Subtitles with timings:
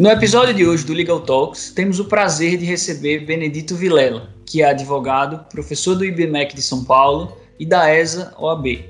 [0.00, 4.62] No episódio de hoje do Legal Talks, temos o prazer de receber Benedito Vilela, que
[4.62, 8.82] é advogado, professor do IBMEC de São Paulo e da ESA OAB,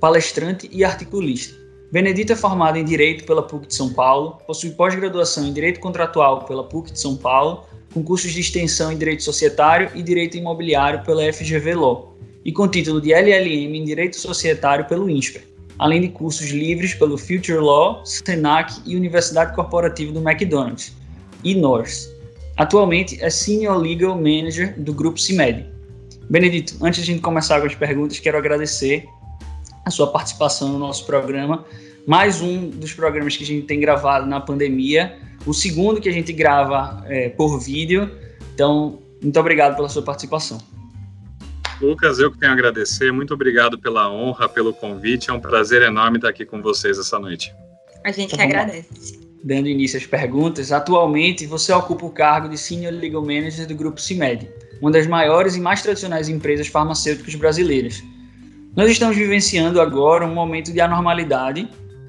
[0.00, 1.54] palestrante e articulista.
[1.92, 6.44] Benedito é formado em Direito pela PUC de São Paulo, possui pós-graduação em Direito Contratual
[6.46, 7.64] pela PUC de São Paulo,
[7.94, 12.66] com cursos de extensão em Direito Societário e Direito Imobiliário pela FGV Law, e com
[12.66, 18.04] título de LLM em Direito Societário pelo INSPER além de cursos livres pelo Future Law,
[18.04, 20.96] Senac e Universidade Corporativa do McDonald's,
[21.44, 22.08] e Norse.
[22.56, 25.66] Atualmente é Senior Legal Manager do Grupo CIMED.
[26.28, 29.04] Benedito, antes de a gente começar com as perguntas, quero agradecer
[29.84, 31.64] a sua participação no nosso programa.
[32.06, 36.12] Mais um dos programas que a gente tem gravado na pandemia, o segundo que a
[36.12, 38.10] gente grava é, por vídeo.
[38.54, 40.58] Então, muito obrigado pela sua participação.
[41.80, 43.12] Lucas, eu que tenho a agradecer.
[43.12, 45.30] Muito obrigado pela honra, pelo convite.
[45.30, 47.54] É um prazer enorme estar aqui com vocês essa noite.
[48.04, 49.18] A gente então, que agradece.
[49.44, 54.00] Dando início às perguntas, atualmente você ocupa o cargo de Senior Legal Manager do Grupo
[54.00, 58.02] CIMED, uma das maiores e mais tradicionais empresas farmacêuticas brasileiras.
[58.74, 61.68] Nós estamos vivenciando agora um momento de anormalidade,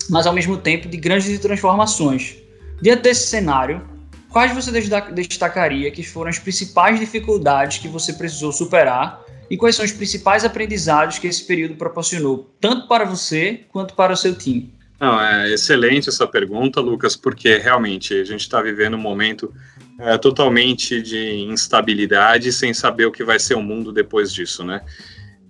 [0.09, 2.37] mas ao mesmo tempo de grandes transformações.
[2.81, 3.81] Diante desse cenário,
[4.29, 4.71] quais você
[5.11, 10.43] destacaria que foram as principais dificuldades que você precisou superar e quais são os principais
[10.43, 14.73] aprendizados que esse período proporcionou, tanto para você quanto para o seu time?
[14.99, 19.53] Não, é excelente essa pergunta, Lucas, porque realmente a gente está vivendo um momento
[19.99, 24.81] é, totalmente de instabilidade, sem saber o que vai ser o mundo depois disso, né?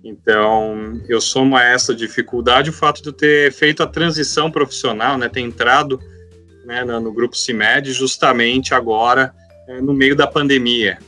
[0.04, 5.18] Então, eu somo a essa dificuldade o fato de eu ter feito a transição profissional,
[5.18, 6.00] né, ter entrado
[6.64, 9.34] né, no, grupo CIMED justamente agora,
[9.66, 10.98] é, no meio da pandemia.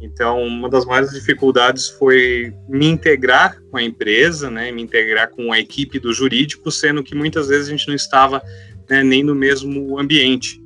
[0.00, 5.52] Então, uma das maiores dificuldades foi me integrar com a empresa, né, me integrar com
[5.52, 8.42] a equipe do jurídico, sendo que muitas vezes a gente não estava
[8.88, 10.58] né, nem no mesmo ambiente,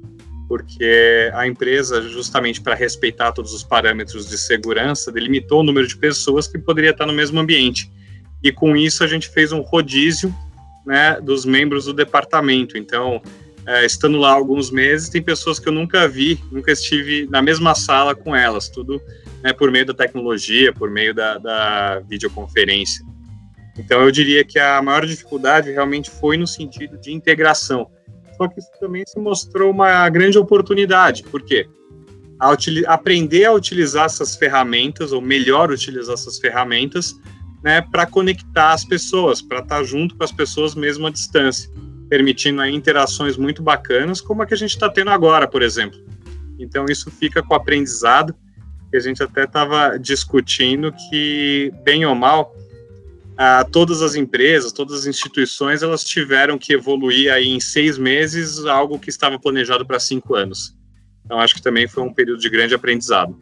[0.48, 5.96] porque a empresa, justamente para respeitar todos os parâmetros de segurança, delimitou o número de
[5.96, 7.90] pessoas que poderia estar no mesmo ambiente.
[8.40, 10.32] E com isso a gente fez um rodízio
[10.86, 12.78] né, dos membros do departamento.
[12.78, 13.20] Então,
[13.66, 17.74] é, estando lá alguns meses, tem pessoas que eu nunca vi, nunca estive na mesma
[17.74, 19.00] sala com elas, tudo
[19.44, 23.04] né, por meio da tecnologia, por meio da, da videoconferência.
[23.78, 27.90] Então, eu diria que a maior dificuldade realmente foi no sentido de integração.
[28.38, 31.68] Só que isso também se mostrou uma grande oportunidade, porque
[32.40, 32.56] a
[32.86, 37.14] aprender a utilizar essas ferramentas, ou melhor utilizar essas ferramentas,
[37.62, 41.70] né, para conectar as pessoas, para estar tá junto com as pessoas mesmo à distância,
[42.08, 45.98] permitindo aí interações muito bacanas, como a que a gente está tendo agora, por exemplo.
[46.58, 48.34] Então, isso fica com o aprendizado
[48.94, 52.54] que a gente até estava discutindo que, bem ou mal,
[53.36, 58.64] ah, todas as empresas, todas as instituições, elas tiveram que evoluir aí em seis meses
[58.64, 60.76] algo que estava planejado para cinco anos.
[61.24, 63.36] Então, acho que também foi um período de grande aprendizado.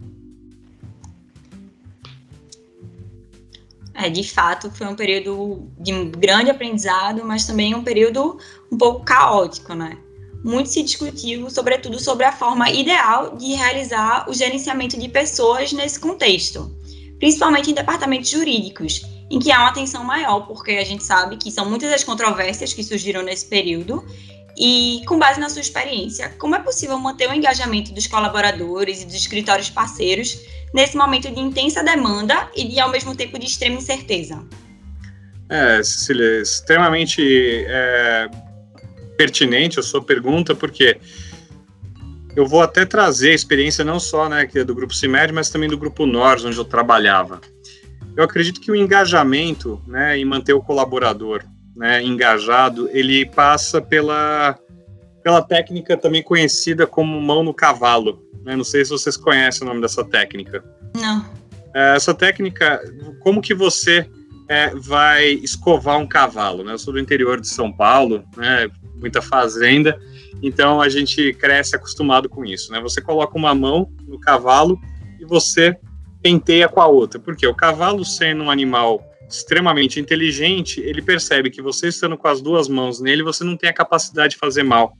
[3.92, 8.38] É, de fato, foi um período de grande aprendizado, mas também um período
[8.70, 9.98] um pouco caótico, né?
[10.42, 16.00] Muito se discutiu, sobretudo sobre a forma ideal de realizar o gerenciamento de pessoas nesse
[16.00, 16.74] contexto,
[17.18, 21.50] principalmente em departamentos jurídicos, em que há uma atenção maior, porque a gente sabe que
[21.50, 24.04] são muitas as controvérsias que surgiram nesse período.
[24.54, 29.06] E, com base na sua experiência, como é possível manter o engajamento dos colaboradores e
[29.06, 30.38] dos escritórios parceiros
[30.74, 34.44] nesse momento de intensa demanda e de, ao mesmo tempo, de extrema incerteza?
[35.48, 38.28] É, Cecília, extremamente é
[39.16, 40.98] pertinente a sua pergunta, porque
[42.34, 45.50] eu vou até trazer a experiência não só né, que é do Grupo CIMED, mas
[45.50, 47.40] também do Grupo NORS, onde eu trabalhava.
[48.16, 51.42] Eu acredito que o engajamento né, em manter o colaborador
[51.76, 54.58] né, engajado, ele passa pela,
[55.22, 58.22] pela técnica também conhecida como mão no cavalo.
[58.44, 58.56] Né?
[58.56, 60.62] Não sei se vocês conhecem o nome dessa técnica.
[60.94, 61.24] Não.
[61.74, 62.82] É, essa técnica,
[63.20, 64.06] como que você
[64.52, 66.62] é, vai escovar um cavalo?
[66.62, 66.74] Né?
[66.74, 68.70] Eu sou do interior de São Paulo, né?
[68.96, 69.98] muita fazenda,
[70.42, 72.80] então a gente cresce acostumado com isso, né?
[72.80, 74.78] Você coloca uma mão no cavalo
[75.18, 75.76] e você
[76.22, 81.62] penteia com a outra, porque o cavalo sendo um animal extremamente inteligente, ele percebe que
[81.62, 84.92] você estando com as duas mãos nele, você não tem a capacidade de fazer mal,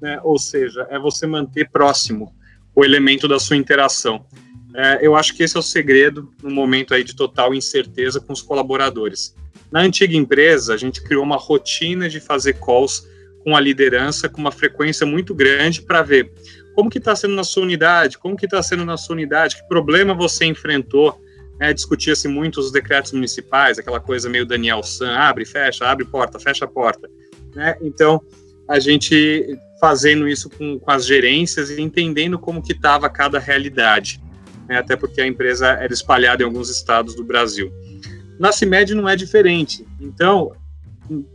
[0.00, 0.18] né?
[0.24, 2.34] Ou seja, é você manter próximo
[2.74, 4.24] o elemento da sua interação.
[4.74, 8.32] É, eu acho que esse é o segredo no momento aí de total incerteza com
[8.32, 9.34] os colaboradores.
[9.70, 13.06] Na antiga empresa, a gente criou uma rotina de fazer calls
[13.44, 16.32] com a liderança com uma frequência muito grande para ver
[16.74, 19.68] como que está sendo na sua unidade, como que está sendo na sua unidade, que
[19.68, 21.20] problema você enfrentou.
[21.58, 26.38] Né, Discutia-se muito os decretos municipais, aquela coisa meio Daniel San, abre, fecha, abre porta,
[26.38, 27.10] fecha porta.
[27.54, 27.76] Né?
[27.82, 28.22] Então,
[28.68, 34.20] a gente fazendo isso com, com as gerências e entendendo como que estava cada realidade,
[34.68, 34.78] né?
[34.78, 37.72] até porque a empresa era espalhada em alguns estados do Brasil.
[38.38, 39.86] Na CIMED não é diferente.
[40.00, 40.52] Então,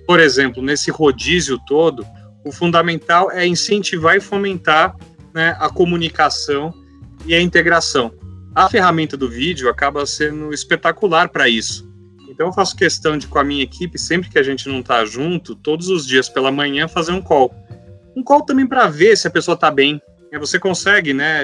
[0.05, 2.05] por exemplo, nesse rodízio todo,
[2.45, 4.95] o fundamental é incentivar e fomentar
[5.33, 6.73] né, a comunicação
[7.25, 8.13] e a integração.
[8.53, 11.91] A ferramenta do vídeo acaba sendo espetacular para isso.
[12.29, 15.05] Então eu faço questão de, com a minha equipe, sempre que a gente não está
[15.05, 17.53] junto, todos os dias pela manhã, fazer um call.
[18.15, 20.01] Um call também para ver se a pessoa está bem.
[20.39, 21.43] Você consegue, né,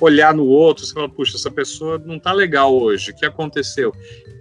[0.00, 3.92] olhar no outro, você fala, puxa, essa pessoa não está legal hoje, o que aconteceu?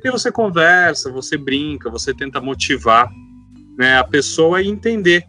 [0.04, 3.12] E você conversa, você brinca, você tenta motivar
[3.78, 5.26] né, a pessoa a entender.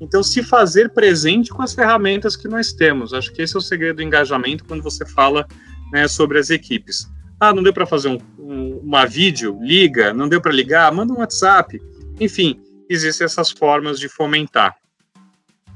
[0.00, 3.14] Então, se fazer presente com as ferramentas que nós temos.
[3.14, 5.46] Acho que esse é o segredo do engajamento quando você fala
[5.92, 7.08] né, sobre as equipes.
[7.38, 9.58] Ah, não deu para fazer um, um, uma vídeo?
[9.62, 10.12] Liga.
[10.12, 10.92] Não deu para ligar?
[10.92, 11.80] Manda um WhatsApp.
[12.18, 14.76] Enfim, existem essas formas de fomentar.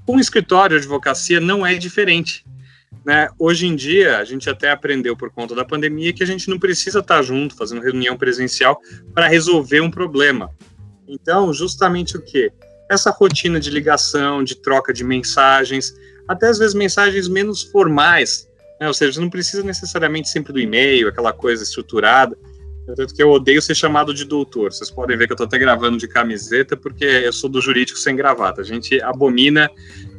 [0.09, 2.45] Um escritório de advocacia não é diferente.
[3.07, 3.29] Né?
[3.39, 6.59] Hoje em dia, a gente até aprendeu por conta da pandemia que a gente não
[6.59, 8.81] precisa estar junto, fazendo reunião presencial
[9.15, 10.51] para resolver um problema.
[11.07, 12.51] Então, justamente o que?
[12.91, 15.95] Essa rotina de ligação, de troca de mensagens,
[16.27, 18.49] até às vezes mensagens menos formais,
[18.81, 18.89] né?
[18.89, 22.37] ou seja, não precisa necessariamente sempre do e-mail, aquela coisa estruturada.
[22.95, 24.73] Tanto que eu odeio ser chamado de doutor.
[24.73, 27.99] Vocês podem ver que eu estou até gravando de camiseta, porque eu sou do jurídico
[27.99, 28.61] sem gravata.
[28.61, 29.69] A gente abomina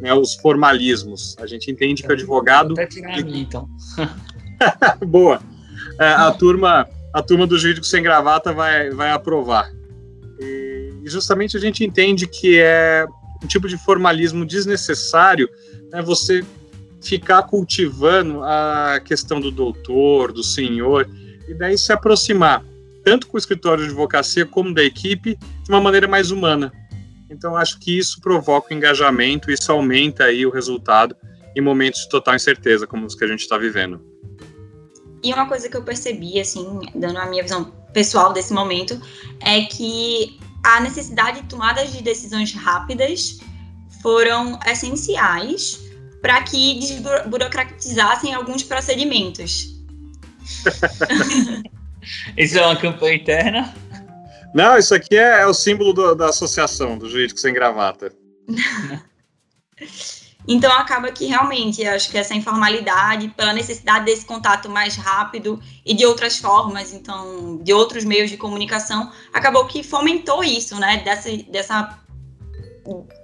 [0.02, 1.36] né, os formalismos.
[1.40, 2.76] A gente entende que o advogado.
[2.76, 3.70] Vou até tirar a mim, então.
[5.08, 5.40] Boa.
[6.00, 9.72] É, a, turma, a turma do jurídico sem gravata vai, vai aprovar.
[10.40, 13.06] E, e justamente a gente entende que é
[13.42, 15.48] um tipo de formalismo desnecessário
[15.92, 16.44] né, você
[17.02, 21.08] ficar cultivando a questão do doutor, do senhor
[21.48, 22.64] e daí se aproximar
[23.04, 26.74] tanto com o escritório de advocacia como da equipe de uma maneira mais humana.
[27.30, 31.16] Então acho que isso provoca o engajamento, isso aumenta aí o resultado
[31.56, 34.02] em momentos de total incerteza como os que a gente está vivendo.
[35.24, 39.00] E uma coisa que eu percebi, assim, dando a minha visão pessoal desse momento,
[39.40, 43.40] é que a necessidade de tomadas de decisões rápidas
[44.02, 45.80] foram essenciais
[46.22, 49.77] para que desburocratizassem alguns procedimentos.
[52.38, 53.74] isso é uma campanha interna?
[54.54, 58.12] Não, isso aqui é, é o símbolo do, da associação do jurídico sem gravata.
[60.48, 65.94] então acaba que realmente acho que essa informalidade, pela necessidade desse contato mais rápido e
[65.94, 71.04] de outras formas, então de outros meios de comunicação, acabou que fomentou isso, né?
[71.04, 72.00] Dessa, dessa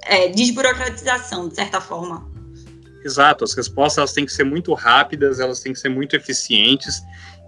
[0.03, 2.32] é, desburocratização, de certa forma.
[3.03, 7.01] Exato, as respostas elas têm que ser muito rápidas, elas têm que ser muito eficientes.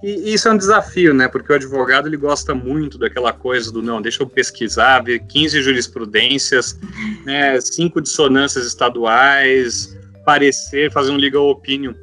[0.04, 1.28] E isso é um desafio, né?
[1.28, 5.62] Porque o advogado ele gosta muito daquela coisa do não, deixa eu pesquisar, ver 15
[5.62, 6.78] jurisprudências,
[7.24, 11.94] né, cinco dissonâncias estaduais, parecer, fazer um legal opinion.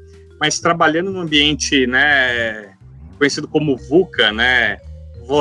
[0.41, 2.75] Mas trabalhando no ambiente, né,
[3.19, 4.79] conhecido como VUCA, né,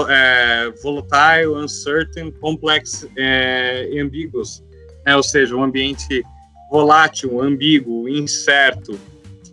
[0.10, 4.64] é, volatile, uncertain, complex é, ambiguous,
[5.06, 6.24] né, ou seja, um ambiente
[6.72, 8.98] volátil, ambíguo, incerto.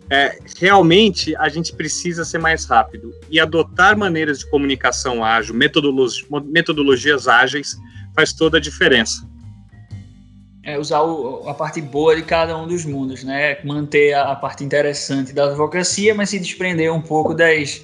[0.09, 6.25] É, realmente a gente precisa ser mais rápido e adotar maneiras de comunicação ágil, metodologi
[6.45, 7.77] metodologias ágeis,
[8.15, 9.29] faz toda a diferença.
[10.63, 13.63] É usar o, a parte boa de cada um dos mundos, né?
[13.63, 17.81] Manter a, a, parte interessante da advocacia, mas se desprender um pouco das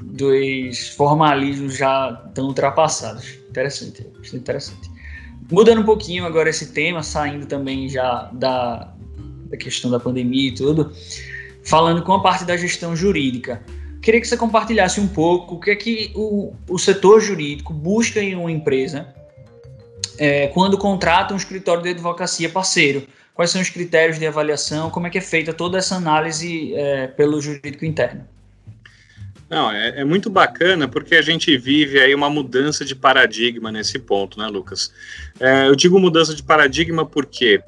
[0.00, 3.38] dos formalismos já tão ultrapassados.
[3.50, 4.95] Interessante, interessante.
[5.50, 8.92] Mudando um pouquinho agora esse tema, saindo também já da,
[9.48, 10.92] da questão da pandemia e tudo,
[11.64, 13.62] falando com a parte da gestão jurídica.
[14.02, 18.20] Queria que você compartilhasse um pouco o que é que o, o setor jurídico busca
[18.20, 19.12] em uma empresa
[20.18, 23.06] é, quando contrata um escritório de advocacia parceiro.
[23.34, 24.90] Quais são os critérios de avaliação?
[24.90, 28.26] Como é que é feita toda essa análise é, pelo jurídico interno?
[29.48, 33.98] Não, é, é, muito bacana porque a gente vive aí uma mudança de paradigma nesse
[33.98, 34.92] ponto, né, Lucas?
[35.38, 37.62] É, eu digo mudança de paradigma porque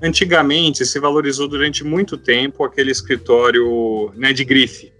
[0.00, 4.92] antigamente se valorizou durante muito tempo aquele escritório né, de grife.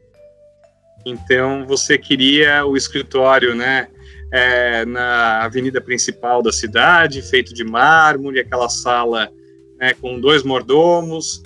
[1.05, 3.87] Então você queria o escritório, né,
[4.33, 9.31] é, na avenida principal da cidade, feito de mármore, aquela sala
[9.79, 11.43] né, com dois mordomos,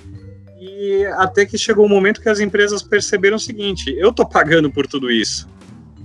[0.61, 4.71] e até que chegou um momento que as empresas perceberam o seguinte: eu estou pagando
[4.71, 5.49] por tudo isso,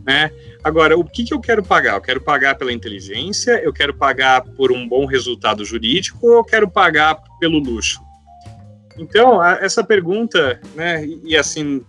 [0.05, 0.31] né?
[0.63, 1.95] Agora, o que, que eu quero pagar?
[1.95, 6.43] Eu quero pagar pela inteligência, eu quero pagar por um bom resultado jurídico ou eu
[6.43, 8.00] quero pagar pelo luxo?
[8.97, 11.83] Então, a, essa pergunta, né, e assim,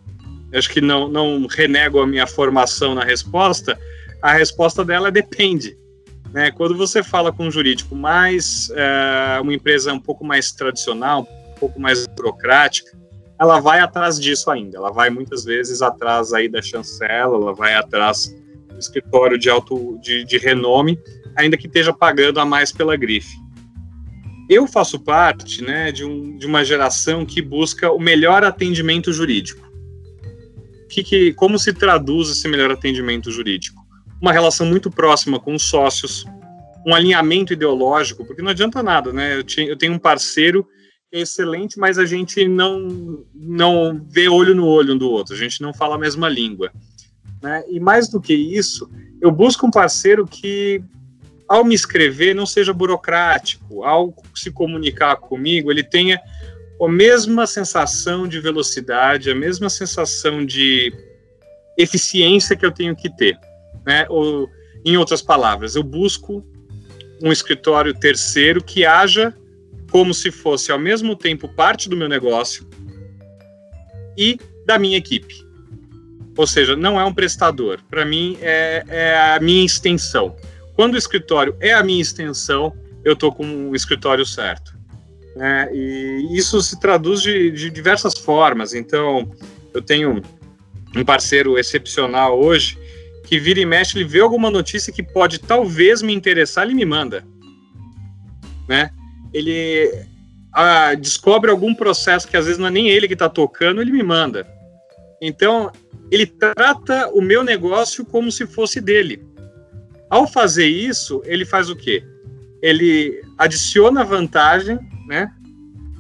[0.52, 3.78] acho que não, não renego a minha formação na resposta,
[4.20, 5.76] a resposta dela é depende.
[6.32, 6.50] Né?
[6.50, 11.60] Quando você fala com um jurídico mais, é, uma empresa um pouco mais tradicional, um
[11.60, 12.96] pouco mais burocrática,
[13.38, 14.78] ela vai atrás disso ainda.
[14.78, 18.34] Ela vai muitas vezes atrás aí da chancela, ela vai atrás
[18.68, 20.98] do escritório de alto de, de renome,
[21.34, 23.36] ainda que esteja pagando a mais pela grife.
[24.48, 29.66] Eu faço parte né, de, um, de uma geração que busca o melhor atendimento jurídico.
[30.88, 33.84] Que, que, como se traduz esse melhor atendimento jurídico?
[34.22, 36.24] Uma relação muito próxima com os sócios,
[36.86, 39.36] um alinhamento ideológico, porque não adianta nada, né?
[39.36, 40.66] Eu, eu tenho um parceiro
[41.12, 45.38] é excelente, mas a gente não, não vê olho no olho um do outro, a
[45.38, 46.70] gente não fala a mesma língua.
[47.42, 47.64] Né?
[47.68, 50.82] E mais do que isso, eu busco um parceiro que
[51.48, 56.20] ao me escrever, não seja burocrático, ao se comunicar comigo, ele tenha
[56.82, 60.92] a mesma sensação de velocidade, a mesma sensação de
[61.78, 63.38] eficiência que eu tenho que ter.
[63.86, 64.06] Né?
[64.08, 64.48] Ou,
[64.84, 66.44] em outras palavras, eu busco
[67.22, 69.32] um escritório terceiro que haja
[69.90, 72.68] como se fosse ao mesmo tempo parte do meu negócio
[74.16, 75.46] e da minha equipe.
[76.36, 77.80] Ou seja, não é um prestador.
[77.88, 80.36] Para mim, é, é a minha extensão.
[80.74, 84.76] Quando o escritório é a minha extensão, eu estou com o escritório certo.
[85.34, 85.70] Né?
[85.72, 88.74] E isso se traduz de, de diversas formas.
[88.74, 89.30] Então,
[89.72, 90.22] eu tenho
[90.94, 92.78] um parceiro excepcional hoje
[93.26, 96.84] que vira e mexe, ele vê alguma notícia que pode talvez me interessar, ele me
[96.84, 97.24] manda.
[98.68, 98.90] Né?
[99.36, 99.92] Ele
[100.50, 103.92] ah, descobre algum processo que às vezes não é nem ele que está tocando, ele
[103.92, 104.46] me manda.
[105.20, 105.70] Então,
[106.10, 109.22] ele trata o meu negócio como se fosse dele.
[110.08, 112.02] Ao fazer isso, ele faz o quê?
[112.62, 115.30] Ele adiciona vantagem, né?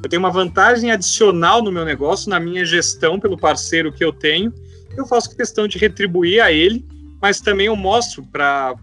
[0.02, 4.12] Eu tenho uma vantagem adicional no meu negócio, na minha gestão pelo parceiro que eu
[4.12, 4.50] tenho.
[4.96, 6.86] Eu faço questão de retribuir a ele,
[7.20, 8.74] mas também eu mostro para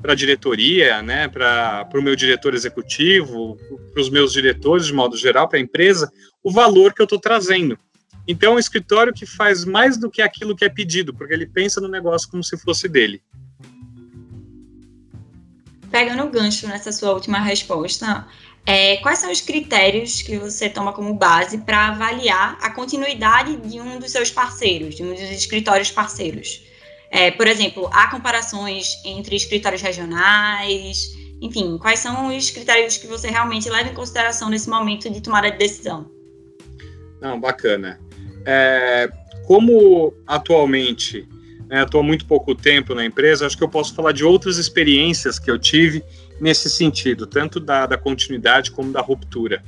[0.00, 3.58] para a diretoria, né, para o meu diretor executivo,
[3.92, 6.10] para os meus diretores de modo geral, para a empresa,
[6.42, 7.78] o valor que eu estou trazendo.
[8.26, 11.46] Então, é um escritório que faz mais do que aquilo que é pedido, porque ele
[11.46, 13.22] pensa no negócio como se fosse dele
[15.90, 18.26] pegando o gancho nessa sua última resposta,
[18.66, 23.80] é, quais são os critérios que você toma como base para avaliar a continuidade de
[23.80, 26.62] um dos seus parceiros, de um dos escritórios parceiros?
[27.10, 33.28] É, por exemplo, há comparações entre escritórios regionais, enfim, quais são os critérios que você
[33.30, 36.10] realmente leva em consideração nesse momento de tomada de decisão?
[37.20, 37.98] Não, bacana.
[38.44, 39.08] É,
[39.46, 41.26] como atualmente
[41.68, 44.58] né, estou há muito pouco tempo na empresa, acho que eu posso falar de outras
[44.58, 46.02] experiências que eu tive
[46.40, 49.62] nesse sentido, tanto da, da continuidade como da ruptura.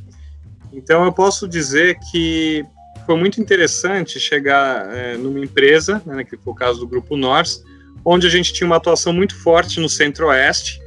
[0.72, 2.64] Então, eu posso dizer que
[3.06, 7.64] foi muito interessante chegar é, numa empresa, né, que foi o caso do Grupo Nors,
[8.04, 10.80] onde a gente tinha uma atuação muito forte no Centro-Oeste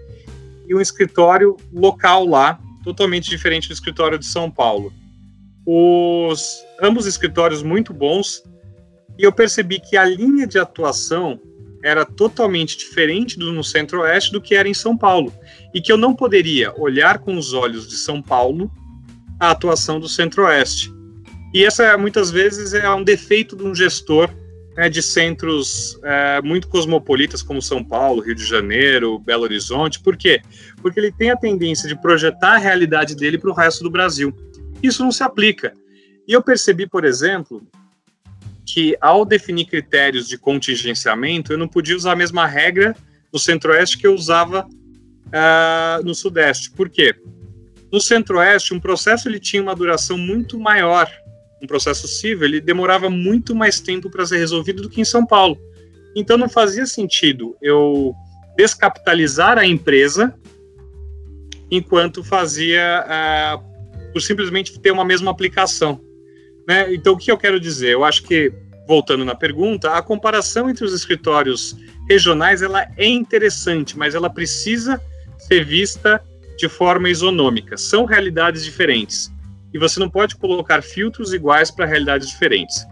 [0.67, 4.91] e um escritório local lá, totalmente diferente do escritório de São Paulo.
[5.65, 8.43] Os ambos escritórios muito bons,
[9.17, 11.39] e eu percebi que a linha de atuação
[11.84, 15.34] era totalmente diferente do no Centro-Oeste do que era em São Paulo,
[15.74, 18.72] e que eu não poderia olhar com os olhos de São Paulo
[19.39, 20.91] a atuação do Centro-Oeste.
[21.54, 24.30] E essa muitas vezes é um defeito de um gestor
[24.76, 30.00] né, de centros é, muito cosmopolitas como São Paulo, Rio de Janeiro, Belo Horizonte.
[30.00, 30.42] Por quê?
[30.82, 34.36] Porque ele tem a tendência de projetar a realidade dele para o resto do Brasil.
[34.82, 35.74] Isso não se aplica.
[36.28, 37.62] E eu percebi, por exemplo,
[38.66, 42.96] que ao definir critérios de contingenciamento, eu não podia usar a mesma regra
[43.32, 46.72] no Centro-Oeste que eu usava uh, no Sudeste.
[46.72, 47.16] Por quê?
[47.92, 51.10] No Centro-Oeste, um processo ele tinha uma duração muito maior.
[51.63, 55.25] Um processo civil ele demorava muito mais tempo para ser resolvido do que em São
[55.25, 55.58] Paulo.
[56.13, 58.13] Então não fazia sentido eu
[58.58, 60.36] descapitalizar a empresa
[61.72, 66.00] enquanto fazia uh, por simplesmente ter uma mesma aplicação.
[66.67, 66.93] Né?
[66.93, 67.93] Então, o que eu quero dizer?
[67.93, 68.53] Eu acho que,
[68.88, 71.75] voltando na pergunta, a comparação entre os escritórios
[72.08, 75.01] regionais ela é interessante, mas ela precisa
[75.39, 76.24] ser vista
[76.58, 77.75] de forma isonômica.
[77.75, 79.33] São realidades diferentes.
[79.74, 82.86] E você não pode colocar filtros iguais para realidades diferentes.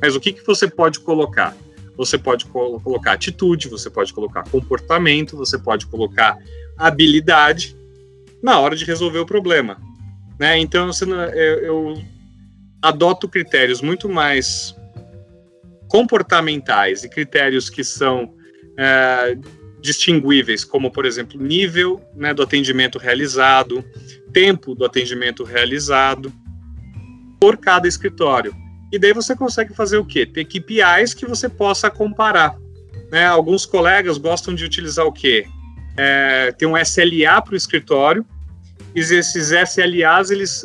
[0.00, 1.56] Mas o que, que você pode colocar?
[1.96, 6.36] Você pode colo colocar atitude, você pode colocar comportamento, você pode colocar
[6.76, 7.76] habilidade
[8.42, 9.80] na hora de resolver o problema.
[10.38, 10.58] Né?
[10.58, 12.02] Então, você eu, eu
[12.82, 14.74] adoto critérios muito mais
[15.88, 18.34] comportamentais e critérios que são
[18.76, 19.38] é,
[19.80, 23.84] distinguíveis, como, por exemplo, nível né, do atendimento realizado,
[24.34, 26.30] tempo do atendimento realizado,
[27.40, 28.54] por cada escritório.
[28.92, 30.26] E daí você consegue fazer o quê?
[30.26, 32.54] Ter KPIs que você possa comparar.
[33.10, 33.24] Né?
[33.24, 35.46] Alguns colegas gostam de utilizar o quê?
[35.96, 38.26] é, tem um SLA para o escritório,
[38.94, 40.64] e esses SLAs eles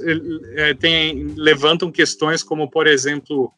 [0.55, 3.51] é, têm, levantam questões como, por exemplo,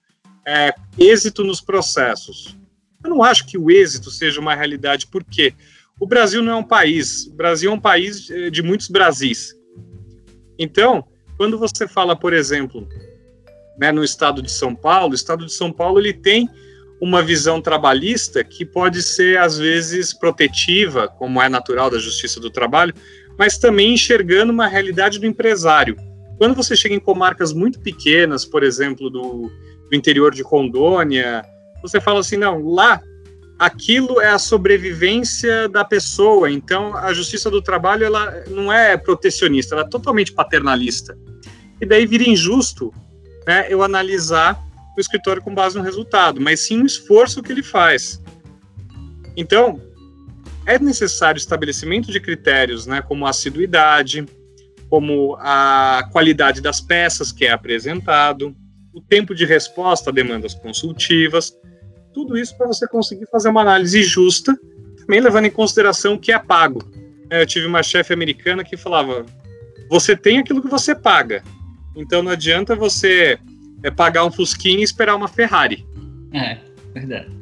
[0.46, 2.58] é, êxito nos processos.
[3.04, 5.54] Eu não acho que o êxito seja uma realidade, por quê?
[6.00, 9.54] O Brasil não é um país, o Brasil é um país de muitos Brasis.
[10.62, 11.04] Então,
[11.38, 12.88] quando você fala, por exemplo,
[13.80, 16.48] né, no estado de São Paulo, o estado de São Paulo ele tem
[17.02, 22.52] uma visão trabalhista que pode ser, às vezes, protetiva, como é natural da justiça do
[22.52, 22.94] trabalho,
[23.40, 25.96] mas também enxergando uma realidade do empresário.
[26.38, 29.50] Quando você chega em comarcas muito pequenas, por exemplo, do,
[29.90, 31.44] do interior de Rondônia,
[31.82, 33.02] você fala assim, não, lá
[33.62, 36.50] aquilo é a sobrevivência da pessoa.
[36.50, 41.16] Então, a justiça do trabalho ela não é protecionista, ela é totalmente paternalista.
[41.80, 42.92] E daí vira injusto
[43.46, 44.60] né, eu analisar
[44.98, 48.20] o escritório com base no resultado, mas sim no esforço que ele faz.
[49.38, 49.80] Então,
[50.66, 54.26] é necessário estabelecimento de critérios, né, como a assiduidade,
[54.90, 58.56] como a qualidade das peças que é apresentado,
[58.92, 61.54] o tempo de resposta a demandas consultivas,
[62.14, 64.58] tudo isso para você conseguir fazer uma análise justa,
[64.98, 66.82] também levando em consideração o que é pago.
[67.30, 69.26] É, eu tive uma chefe americana que falava:
[69.90, 71.44] você tem aquilo que você paga,
[71.96, 73.40] então não adianta você
[73.84, 75.86] é pagar um Fusquinha e esperar uma Ferrari.
[76.34, 76.58] É,
[76.94, 77.42] verdade.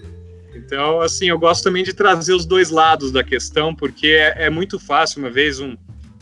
[0.55, 4.49] Então, assim, eu gosto também de trazer os dois lados da questão, porque é, é
[4.49, 5.19] muito fácil.
[5.19, 5.75] Uma vez, um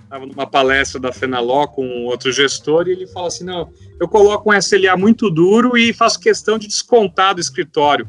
[0.07, 4.49] estava numa palestra da Fenaló com outro gestor e ele fala assim: não, eu coloco
[4.49, 8.07] um SLA muito duro e faço questão de descontar do escritório.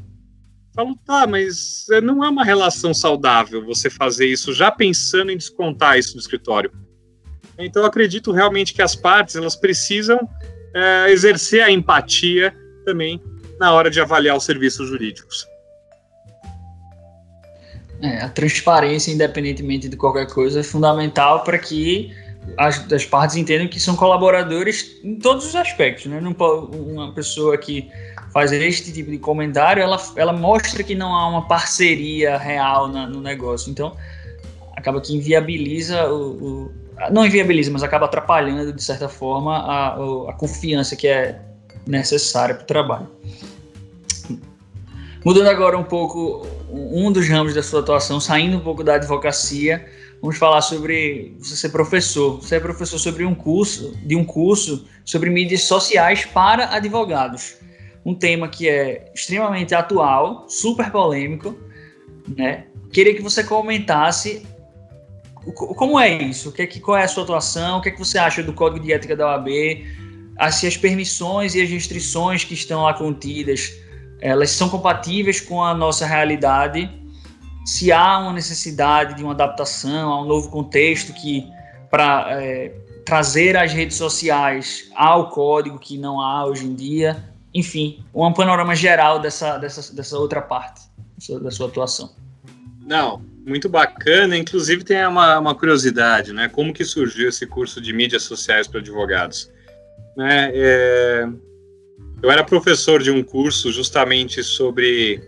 [0.78, 5.98] Falo, tá, mas não é uma relação saudável você fazer isso já pensando em descontar
[5.98, 6.70] isso do escritório.
[7.58, 10.20] Então, acredito realmente que as partes elas precisam
[10.72, 12.54] é, exercer a empatia
[12.84, 13.20] também
[13.58, 15.44] na hora de avaliar os serviços jurídicos.
[18.00, 22.14] É, a transparência, independentemente de qualquer coisa, é fundamental para que
[22.56, 26.06] as, as, partes entendam que são colaboradores em todos os aspectos.
[26.06, 26.20] Né?
[26.20, 27.88] Não, uma pessoa que
[28.32, 33.06] faz este tipo de comentário, ela, ela mostra que não há uma parceria real na,
[33.06, 33.70] no negócio.
[33.70, 33.96] Então,
[34.76, 39.94] acaba que inviabiliza o, o não inviabiliza, mas acaba atrapalhando, de certa forma, a,
[40.30, 41.40] a confiança que é
[41.86, 43.06] necessária para o trabalho.
[45.24, 49.86] Mudando agora um pouco um dos ramos da sua atuação, saindo um pouco da advocacia,
[50.20, 52.40] vamos falar sobre você ser professor.
[52.40, 57.56] Você é professor sobre um curso, de um curso sobre mídias sociais para advogados.
[58.04, 61.58] Um tema que é extremamente atual, super polêmico,
[62.36, 62.66] né?
[62.92, 64.46] Queria que você comentasse
[65.54, 66.50] como é isso?
[66.50, 67.78] O que é que, qual é a sua atuação?
[67.78, 69.48] O que é que você acha do Código de Ética da OAB?
[70.52, 73.72] Se as permissões e as restrições que estão lá contidas,
[74.20, 76.90] elas são compatíveis com a nossa realidade?
[77.68, 81.46] Se há uma necessidade de uma adaptação a um novo contexto que
[81.90, 82.70] para é,
[83.04, 87.22] trazer as redes sociais ao código que não há hoje em dia?
[87.52, 90.80] Enfim, um panorama geral dessa, dessa, dessa outra parte
[91.42, 92.16] da sua atuação.
[92.86, 94.34] Não, muito bacana.
[94.34, 96.48] Inclusive tem uma, uma curiosidade, né?
[96.48, 99.52] Como que surgiu esse curso de mídias sociais para advogados?
[100.16, 100.50] Né?
[100.54, 101.28] É,
[102.22, 105.20] eu era professor de um curso justamente sobre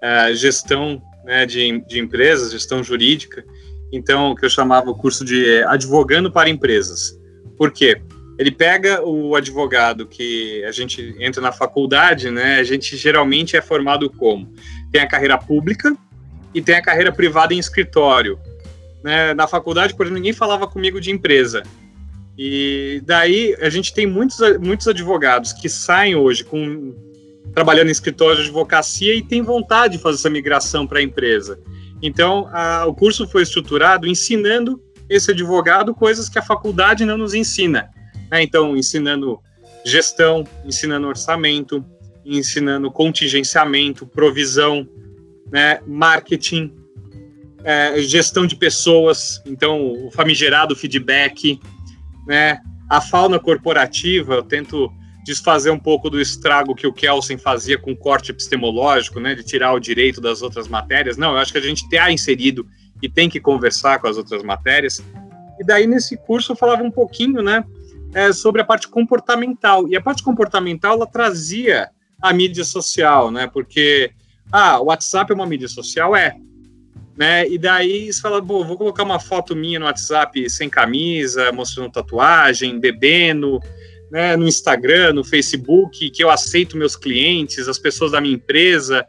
[0.00, 3.44] uh, gestão né, de, de empresas, gestão jurídica.
[3.92, 7.18] Então, que eu chamava o curso de advogando para empresas.
[7.58, 8.00] Por quê?
[8.38, 12.58] Ele pega o advogado que a gente entra na faculdade, né?
[12.58, 14.52] A gente geralmente é formado como?
[14.92, 15.96] Tem a carreira pública,
[16.56, 18.38] e tem a carreira privada em escritório.
[19.04, 19.34] Né?
[19.34, 21.62] Na faculdade, por exemplo, ninguém falava comigo de empresa.
[22.38, 26.94] E daí a gente tem muitos, muitos advogados que saem hoje com
[27.56, 31.58] trabalhando em escritório de advocacia e tem vontade de fazer essa migração para a empresa.
[32.02, 37.32] Então, a, o curso foi estruturado ensinando esse advogado coisas que a faculdade não nos
[37.32, 37.88] ensina.
[38.30, 38.42] Né?
[38.42, 39.40] Então, ensinando
[39.86, 41.82] gestão, ensinando orçamento,
[42.26, 44.86] ensinando contingenciamento, provisão,
[45.50, 46.70] né, marketing,
[47.64, 51.58] é, gestão de pessoas, então o famigerado feedback,
[52.26, 52.58] né,
[52.90, 54.92] a fauna corporativa, eu tento
[55.26, 59.42] desfazer um pouco do estrago que o Kelsen fazia com o corte epistemológico, né, de
[59.42, 61.16] tirar o direito das outras matérias.
[61.16, 62.64] Não, eu acho que a gente está inserido
[63.02, 65.02] e tem que conversar com as outras matérias.
[65.58, 67.64] E daí nesse curso eu falava um pouquinho, né,
[68.14, 69.88] é, sobre a parte comportamental.
[69.88, 71.90] E a parte comportamental ela trazia
[72.22, 74.12] a mídia social, né, porque
[74.52, 76.14] ah, o WhatsApp é uma mídia social?
[76.14, 76.36] É.
[77.16, 77.48] Né?
[77.48, 81.90] E daí você fala, bom, vou colocar uma foto minha no WhatsApp sem camisa, mostrando
[81.90, 83.58] tatuagem, bebendo,
[84.10, 84.36] né?
[84.36, 89.06] no Instagram, no Facebook, que eu aceito meus clientes, as pessoas da minha empresa.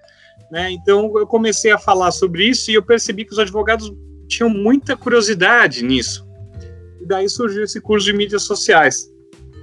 [0.51, 0.71] Né?
[0.71, 3.91] Então eu comecei a falar sobre isso e eu percebi que os advogados
[4.27, 6.27] tinham muita curiosidade nisso.
[7.01, 9.11] E daí surgiu esse curso de mídias sociais.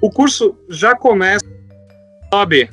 [0.00, 1.44] O curso já começa
[2.32, 2.68] OAB.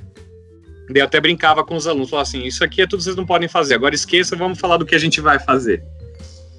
[0.94, 3.48] Eu até brincava com os alunos, falava assim, isso aqui é tudo vocês não podem
[3.48, 5.82] fazer, agora esqueça, vamos falar do que a gente vai fazer.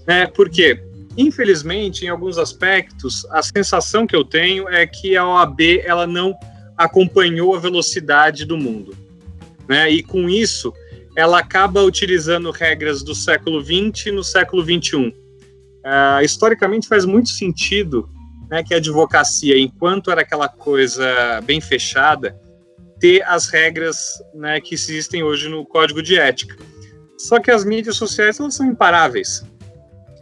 [0.06, 0.82] É, porque,
[1.16, 6.34] infelizmente, em alguns aspectos, a sensação que eu tenho é que a OAB ela não
[6.76, 8.96] acompanhou a velocidade do mundo.
[9.68, 9.90] Né?
[9.90, 10.72] E com isso,
[11.16, 14.96] ela acaba utilizando regras do século XX no século XXI.
[14.96, 15.12] Uh,
[16.20, 18.08] é, historicamente, faz muito sentido
[18.50, 22.36] né, que a advocacia, enquanto era aquela coisa bem fechada,
[23.00, 23.96] ter as regras
[24.34, 26.56] né, que existem hoje no Código de Ética.
[27.18, 29.44] Só que as mídias sociais elas são imparáveis.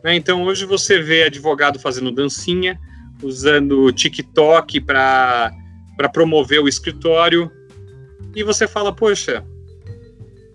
[0.03, 0.15] Né?
[0.17, 2.79] Então, hoje você vê advogado fazendo dancinha,
[3.23, 5.53] usando TikTok para
[6.13, 7.51] promover o escritório,
[8.35, 9.45] e você fala, poxa,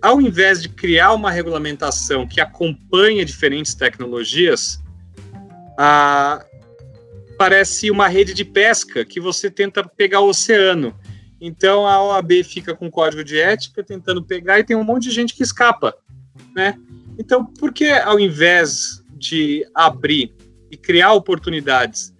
[0.01, 4.79] ao invés de criar uma regulamentação que acompanha diferentes tecnologias,
[5.77, 6.45] a,
[7.37, 10.95] parece uma rede de pesca que você tenta pegar o oceano.
[11.39, 15.11] Então a OAB fica com código de ética tentando pegar e tem um monte de
[15.11, 15.95] gente que escapa,
[16.55, 16.79] né?
[17.17, 20.33] Então, por que ao invés de abrir
[20.71, 22.13] e criar oportunidades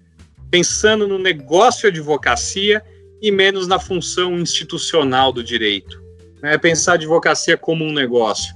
[0.51, 2.81] pensando no negócio de advocacia
[3.21, 6.05] e menos na função institucional do direito?
[6.45, 8.53] né, pensar a advocacia como um negócio.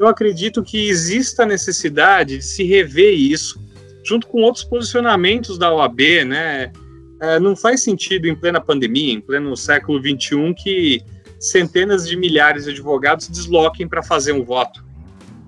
[0.00, 3.60] Eu acredito que exista a necessidade de se rever isso,
[4.02, 6.72] junto com outros posicionamentos da OAB, né?
[7.20, 11.02] É, não faz sentido em plena pandemia, em pleno século XXI, que
[11.38, 14.82] centenas de milhares de advogados se desloquem para fazer um voto.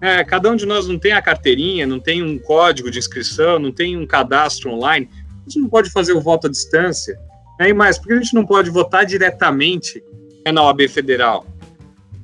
[0.00, 3.58] É, cada um de nós não tem a carteirinha, não tem um código de inscrição,
[3.58, 5.08] não tem um cadastro online.
[5.12, 7.18] A gente não pode fazer o voto à distância.
[7.60, 10.02] É, e mais, porque a gente não pode votar diretamente
[10.44, 11.44] é, na OAB federal?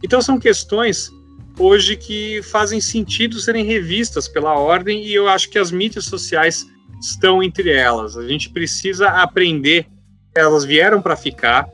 [0.02, 1.10] Então são questões
[1.58, 6.66] hoje que fazem sentido serem revistas pela ordem e eu acho que as mídias sociais
[7.00, 8.16] estão entre elas.
[8.16, 9.86] A gente precisa aprender
[10.34, 11.68] elas vieram para ficar,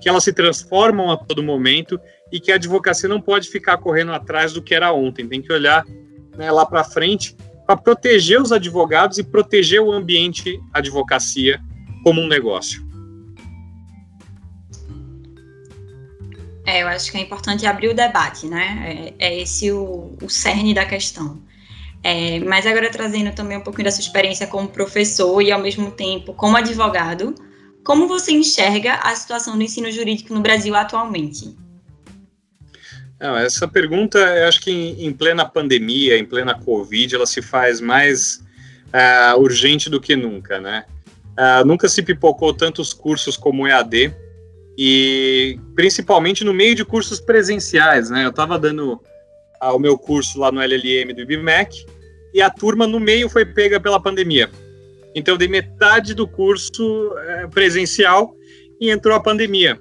[0.00, 1.98] que elas se transformam a todo momento
[2.32, 5.28] e que a advocacia não pode ficar correndo atrás do que era ontem.
[5.28, 5.84] Tem que olhar
[6.36, 11.60] né, lá para frente para proteger os advogados e proteger o ambiente advocacia
[12.04, 12.86] como um negócio.
[16.64, 19.14] É, eu acho que é importante abrir o debate, né?
[19.18, 21.40] É, é esse o, o cerne da questão.
[22.02, 25.90] É, mas agora trazendo também um pouquinho da sua experiência como professor e ao mesmo
[25.90, 27.34] tempo como advogado,
[27.86, 31.56] como você enxerga a situação do ensino jurídico no Brasil atualmente?
[33.20, 37.40] Não, essa pergunta, eu acho que em, em, plena pandemia, em plena Covid, ela se
[37.40, 38.44] faz mais
[38.88, 40.84] uh, urgente do que nunca, né?
[41.38, 44.12] Uh, nunca se pipocou tantos cursos como EAD,
[44.76, 48.24] e principalmente no meio de cursos presenciais, né?
[48.24, 49.00] Eu estava dando
[49.60, 51.86] ah, o meu curso lá no LLM do IBMEC
[52.34, 54.50] e a turma no meio foi pega pela pandemia.
[55.16, 58.36] Então eu dei metade do curso é, presencial
[58.78, 59.80] e entrou a pandemia.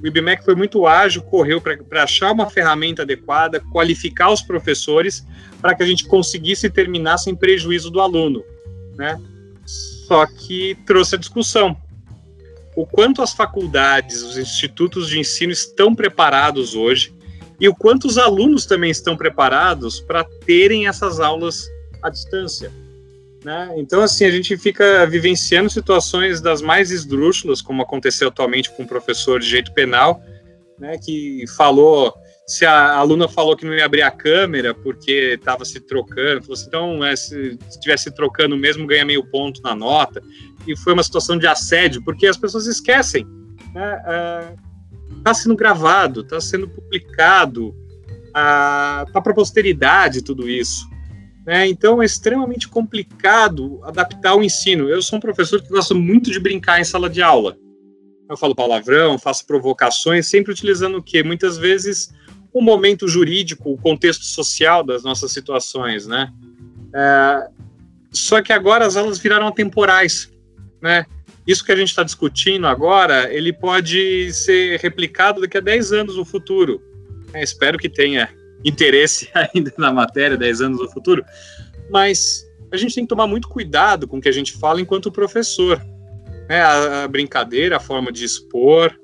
[0.00, 5.26] O IBMEC foi muito ágil, correu para achar uma ferramenta adequada, qualificar os professores
[5.60, 8.42] para que a gente conseguisse terminar sem prejuízo do aluno,
[8.96, 9.20] né?
[9.66, 11.76] Só que trouxe a discussão
[12.76, 17.12] o quanto as faculdades, os institutos de ensino estão preparados hoje
[17.58, 21.68] e o quanto os alunos também estão preparados para terem essas aulas
[22.02, 22.72] à distância.
[23.44, 23.74] Né?
[23.76, 28.86] Então, assim, a gente fica vivenciando situações das mais esdrúxulas, como aconteceu atualmente com um
[28.86, 30.22] professor de direito penal,
[30.78, 32.14] né, que falou,
[32.46, 36.54] se a aluna falou que não ia abrir a câmera porque estava se trocando, falou
[36.54, 40.22] assim, então, é, se estivesse trocando mesmo, ganha meio ponto na nota
[40.66, 43.26] e foi uma situação de assédio, porque as pessoas esquecem.
[43.68, 44.02] Está né?
[44.06, 44.54] é,
[45.22, 47.74] tá sendo gravado, está sendo publicado,
[48.26, 50.89] está para a posteridade tudo isso.
[51.50, 51.66] Né?
[51.66, 54.88] Então é extremamente complicado adaptar o ensino.
[54.88, 57.56] Eu sou um professor que gosta muito de brincar em sala de aula.
[58.28, 61.24] Eu falo palavrão, faço provocações, sempre utilizando o quê?
[61.24, 62.14] Muitas vezes
[62.52, 66.32] o momento jurídico, o contexto social das nossas situações, né?
[66.94, 67.48] É,
[68.12, 70.30] só que agora as aulas viraram temporais
[70.80, 71.04] né?
[71.44, 76.16] Isso que a gente está discutindo agora, ele pode ser replicado daqui a 10 anos
[76.16, 76.80] no futuro.
[77.32, 78.32] É, espero que tenha
[78.64, 81.24] interesse ainda na matéria 10 anos no futuro,
[81.90, 85.10] mas a gente tem que tomar muito cuidado com o que a gente fala enquanto
[85.10, 85.80] professor.
[86.48, 86.60] Né?
[86.60, 88.94] A, a brincadeira, a forma de expor,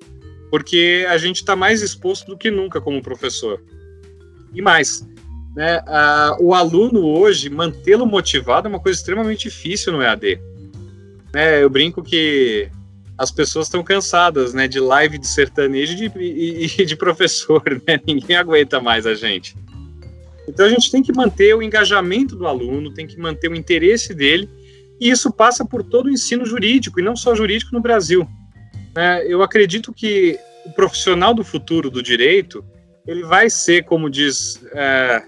[0.51, 3.63] porque a gente está mais exposto do que nunca como professor.
[4.55, 5.07] E mais,
[5.55, 10.41] né, a, o aluno hoje, mantê-lo motivado é uma coisa extremamente difícil no EAD
[11.37, 12.71] né, eu brinco que
[13.19, 17.63] as pessoas estão cansadas, né, de live de sertanejo e de, e, e de professor,
[17.87, 18.01] né?
[18.07, 19.57] Ninguém aguenta mais a gente.
[20.49, 24.15] Então a gente tem que manter o engajamento do aluno, tem que manter o interesse
[24.15, 24.49] dele,
[25.01, 28.27] e isso passa por todo o ensino jurídico, e não só jurídico no Brasil.
[28.97, 32.65] É, eu acredito que o profissional do futuro do direito,
[33.07, 35.23] ele vai ser, como diz é,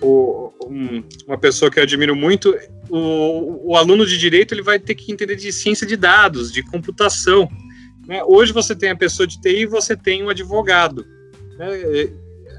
[0.00, 2.54] o, um, uma pessoa que eu admiro muito,
[2.96, 6.62] o, o, aluno de direito ele vai ter que entender de ciência de dados, de
[6.62, 7.48] computação.
[8.06, 8.22] Né?
[8.24, 11.04] Hoje você tem a pessoa de TI e você tem um advogado.
[11.58, 11.66] Né?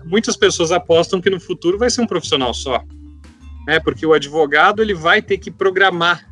[0.04, 2.84] Muitas pessoas apostam que no futuro vai ser um profissional só,
[3.66, 3.80] né?
[3.80, 6.28] porque o advogado ele vai ter que programar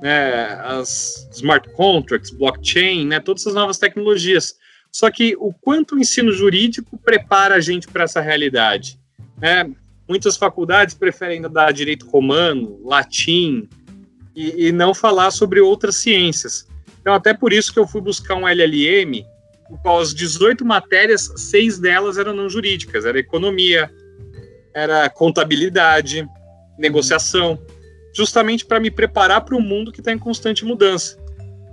[0.00, 4.56] né, as smart contracts, blockchain, né, todas essas novas tecnologias.
[4.90, 8.98] Só que o quanto o ensino jurídico prepara a gente para essa realidade?
[9.38, 9.70] Né?
[10.08, 13.68] Muitas faculdades preferem ainda dar direito romano, latim,
[14.34, 16.66] e, e, não falar sobre outras ciências.
[17.00, 19.24] Então, até por isso que eu fui buscar um LLM,
[19.70, 23.90] o qual as 18 matérias, seis delas eram não jurídicas, era economia,
[24.74, 26.26] era contabilidade,
[26.78, 27.58] negociação,
[28.14, 31.18] justamente para me preparar para um mundo que está em constante mudança.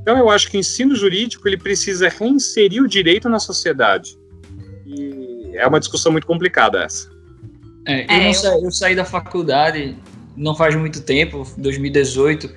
[0.01, 4.17] Então, eu acho que o ensino jurídico ele precisa reinserir o direito na sociedade.
[4.85, 7.09] E é uma discussão muito complicada essa.
[7.85, 8.33] É, eu, é, eu...
[8.33, 9.95] Saí, eu saí da faculdade
[10.35, 12.49] não faz muito tempo, 2018,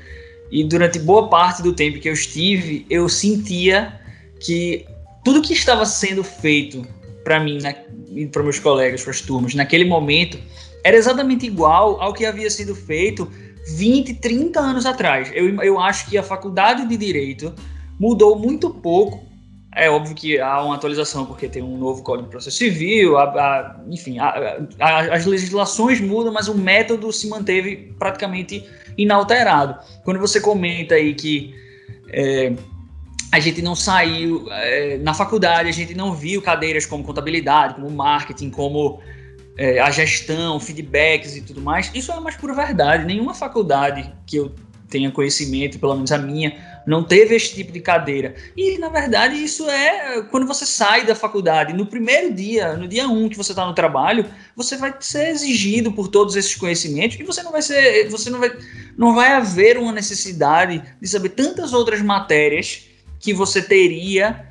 [0.51, 4.01] e durante boa parte do tempo que eu estive, eu sentia
[4.39, 4.87] que
[5.25, 6.87] tudo que estava sendo feito
[7.25, 7.59] para mim
[8.15, 10.39] e para meus colegas, para as turmas, naquele momento,
[10.85, 13.31] era exatamente igual ao que havia sido feito
[13.77, 15.31] 20, 30 anos atrás.
[15.35, 17.55] Eu, eu acho que a faculdade de Direito
[17.99, 19.25] mudou muito pouco
[19.75, 23.25] é óbvio que há uma atualização, porque tem um novo Código de Processo Civil, a,
[23.25, 24.65] a, enfim, a,
[25.15, 29.79] as legislações mudam, mas o método se manteve praticamente inalterado.
[30.05, 31.55] Quando você comenta aí que
[32.09, 32.53] é,
[33.33, 37.91] a gente não saiu, é, na faculdade a gente não viu cadeiras como contabilidade, como
[37.91, 39.01] marketing, como
[39.57, 43.07] é, a gestão, feedbacks e tudo mais, isso é mais pura verdade.
[43.07, 44.55] Nenhuma faculdade que eu
[44.91, 46.55] tenha conhecimento, pelo menos a minha,
[46.87, 48.35] não teve esse tipo de cadeira.
[48.57, 53.09] E, na verdade, isso é quando você sai da faculdade, no primeiro dia, no dia
[53.09, 57.23] um que você está no trabalho, você vai ser exigido por todos esses conhecimentos e
[57.23, 58.53] você não vai ser, você não vai,
[58.97, 62.88] não vai haver uma necessidade de saber tantas outras matérias
[63.21, 64.45] que você teria,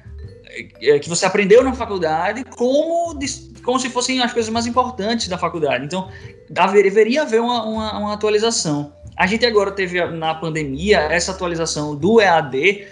[0.81, 3.13] eh, que você aprendeu na faculdade, como,
[3.61, 5.85] como se fossem as coisas mais importantes da faculdade.
[5.85, 6.09] Então,
[6.49, 8.93] deveria haver uma, uma, uma atualização.
[9.17, 12.87] A gente agora teve na pandemia essa atualização do EAD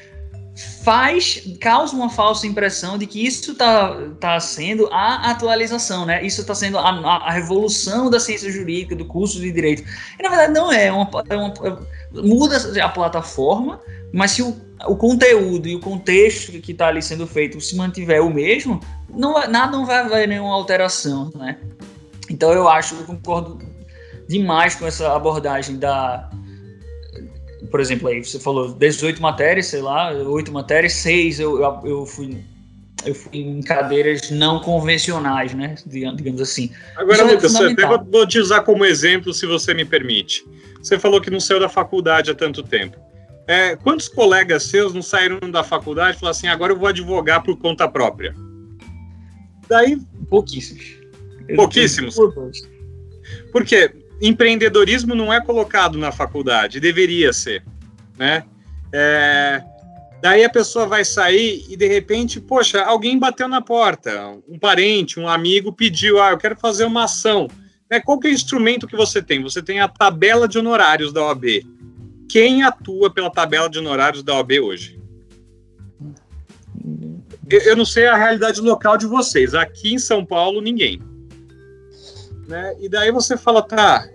[0.83, 6.23] faz causa uma falsa impressão de que isso está tá sendo a atualização, né?
[6.25, 9.83] Isso está sendo a, a, revolução da ciência jurídica, do curso de direito.
[10.19, 13.79] E na verdade não é, é uma, é uma é, muda a plataforma,
[14.11, 14.55] mas se o,
[14.87, 18.79] o conteúdo e o contexto que está ali sendo feito se mantiver o mesmo,
[19.13, 21.57] não, nada não vai haver nenhuma alteração, né?
[22.29, 23.59] Então eu acho, eu concordo
[24.27, 26.29] demais com essa abordagem da.
[27.71, 32.05] Por exemplo, aí você falou 18 matérias, sei lá, 8 matérias, 6 eu, eu, eu
[32.05, 32.43] fui
[33.05, 35.75] eu fui em cadeiras não convencionais, né?
[35.85, 36.71] Digamos assim.
[36.95, 40.43] Agora, Isso é Lucas, é vou, vou te usar como exemplo, se você me permite.
[40.81, 42.97] Você falou que não saiu da faculdade há tanto tempo.
[43.47, 47.41] É, quantos colegas seus não saíram da faculdade e falaram assim, agora eu vou advogar
[47.41, 48.35] por conta própria?
[49.69, 49.97] Daí.
[50.29, 50.99] Pouquíssimos.
[51.55, 52.15] Pouquíssimos.
[53.51, 53.91] Por quê?
[54.21, 57.63] empreendedorismo não é colocado na faculdade, deveria ser,
[58.17, 58.43] né?
[58.91, 59.63] É,
[60.21, 65.19] daí a pessoa vai sair e de repente, poxa, alguém bateu na porta, um parente,
[65.19, 67.47] um amigo pediu, ah, eu quero fazer uma ação.
[67.89, 67.99] Né?
[67.99, 69.41] Qual que é o instrumento que você tem?
[69.41, 71.63] Você tem a tabela de honorários da OAB.
[72.29, 74.98] Quem atua pela tabela de honorários da OAB hoje?
[77.49, 79.55] Eu não sei a realidade local de vocês.
[79.55, 81.01] Aqui em São Paulo, ninguém.
[82.47, 82.75] Né?
[82.79, 84.07] E daí você fala, tá,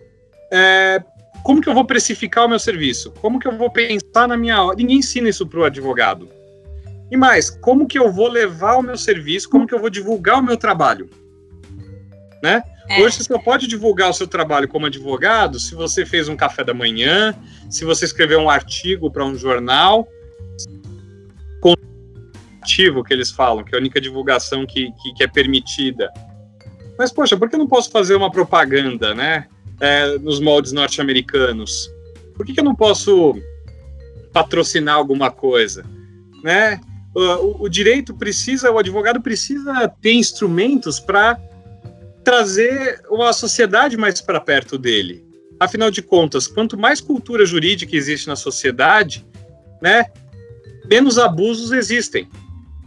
[0.53, 1.03] é,
[1.42, 3.12] como que eu vou precificar o meu serviço?
[3.20, 4.77] Como que eu vou pensar na minha hora?
[4.77, 6.29] Ninguém ensina isso para o advogado.
[7.11, 9.49] E mais, como que eu vou levar o meu serviço?
[9.49, 11.09] Como que eu vou divulgar o meu trabalho?
[12.42, 12.62] Né?
[12.88, 13.01] É.
[13.01, 16.62] Hoje você só pode divulgar o seu trabalho como advogado se você fez um café
[16.62, 17.35] da manhã,
[17.70, 20.07] se você escreveu um artigo para um jornal,
[22.64, 26.11] ativo que eles falam, que é a única divulgação que, que, que é permitida.
[26.98, 29.46] Mas, poxa, por que eu não posso fazer uma propaganda, né?
[29.81, 31.90] É, nos moldes norte-americanos?
[32.35, 33.35] Por que, que, eu não posso
[34.33, 35.85] patrocinar alguma coisa?
[36.42, 36.81] Né?
[37.14, 41.38] O, o, direito precisa, o advogado precisa ter instrumentos para
[42.24, 45.24] trazer uma sociedade mais para perto dele.
[45.61, 49.24] Afinal de contas, quanto mais cultura jurídica existe na sociedade,
[49.83, 50.07] né,
[50.88, 52.29] menos abusos existem.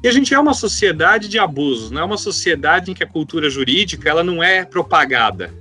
[0.04, 3.08] E a gente é uma sociedade de abusos, não é uma sociedade em que a
[3.08, 5.52] cultura jurídica ela não é propagada.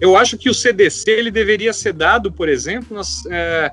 [0.00, 3.72] Eu acho que o CDC ele deveria ser dado, por exemplo, nas, é,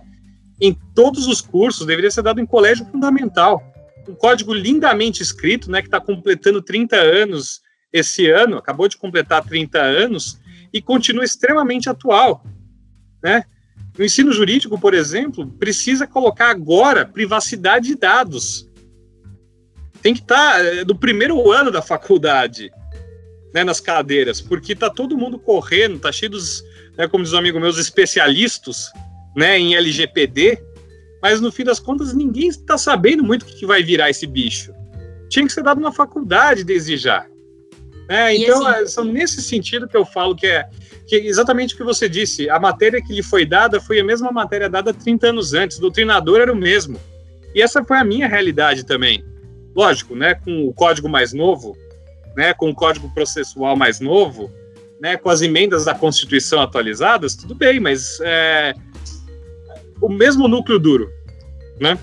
[0.59, 3.63] em todos os cursos, deveria ser dado em colégio fundamental.
[4.07, 7.61] Um código lindamente escrito, né, que está completando 30 anos
[7.93, 10.39] esse ano, acabou de completar 30 anos
[10.73, 12.43] e continua extremamente atual,
[13.23, 13.43] né?
[13.97, 18.66] O ensino jurídico, por exemplo, precisa colocar agora privacidade de dados.
[20.07, 22.71] Tem que estar tá, é, do primeiro ano da faculdade,
[23.53, 26.63] né, nas cadeiras, porque tá todo mundo correndo, tá cheio dos,
[26.97, 28.89] né, como diz um amigo meu, os especialistas,
[29.35, 30.63] né, em LGPD,
[31.21, 34.71] mas no fim das contas ninguém está sabendo muito o que, vai virar esse bicho.
[35.27, 37.25] Tinha que ser dado uma faculdade desde já.
[38.07, 40.69] É, então, assim, é, são nesse sentido que eu falo que é,
[41.05, 42.49] que é exatamente o que você disse.
[42.49, 45.77] A matéria que lhe foi dada foi a mesma matéria dada 30 anos antes.
[45.77, 46.97] O doutrinador era o mesmo.
[47.53, 49.21] E essa foi a minha realidade também.
[49.77, 51.77] Lógico, né, com o código mais novo,
[52.35, 54.51] né, com o código processual mais novo,
[54.99, 58.73] né, com as emendas da Constituição atualizadas, tudo bem, mas é,
[60.01, 61.11] o mesmo núcleo duro,
[61.79, 61.95] né?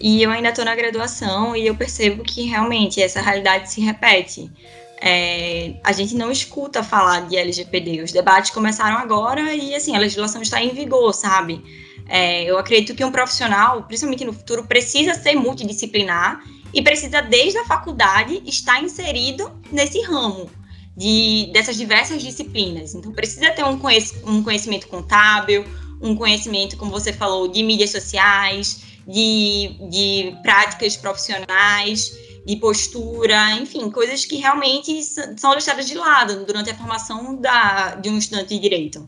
[0.00, 4.50] E eu ainda estou na graduação e eu percebo que realmente essa realidade se repete.
[5.00, 8.02] É, a gente não escuta falar de LGPD.
[8.02, 11.62] Os debates começaram agora e assim a legislação está em vigor, sabe?
[12.08, 17.58] É, eu acredito que um profissional, principalmente no futuro, precisa ser multidisciplinar e precisa desde
[17.58, 20.50] a faculdade estar inserido nesse ramo
[20.96, 22.94] de dessas diversas disciplinas.
[22.94, 23.78] Então precisa ter um,
[24.26, 25.64] um conhecimento contábil,
[26.00, 32.12] um conhecimento, como você falou, de mídias sociais, de, de práticas profissionais,
[32.48, 35.02] de postura, enfim, coisas que realmente
[35.36, 39.06] são deixadas de lado durante a formação da, de um estudante de direito.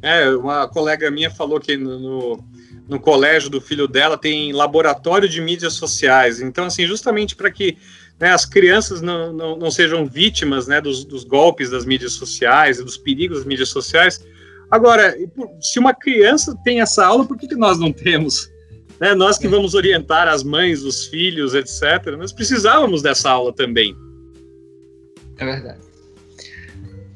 [0.00, 2.44] É, uma colega minha falou que no, no,
[2.88, 6.40] no colégio do filho dela tem laboratório de mídias sociais.
[6.40, 7.76] Então, assim, justamente para que
[8.20, 12.78] né, as crianças não, não, não sejam vítimas né, dos, dos, golpes das mídias sociais
[12.78, 14.24] e dos perigos das mídias sociais,
[14.70, 15.14] Agora,
[15.60, 18.50] se uma criança tem essa aula, por que, que nós não temos?
[19.00, 19.14] Né?
[19.14, 23.96] Nós que vamos orientar as mães, os filhos, etc., nós precisávamos dessa aula também.
[25.38, 25.80] É verdade.